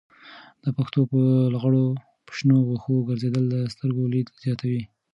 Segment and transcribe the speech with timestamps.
[0.63, 1.21] د پښو په
[1.53, 1.85] لغړو
[2.25, 4.81] په شنو وښو ګرځېدل د سترګو لید زیاتوي.